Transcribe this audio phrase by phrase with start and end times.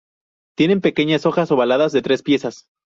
[0.57, 2.65] Tienen pequeñas hojas ovaladas de tres piezas.